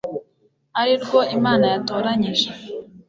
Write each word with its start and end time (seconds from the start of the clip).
ari 0.81 0.93
rwo 1.03 1.19
imana 1.37 1.65
yatoranyije 1.73 2.49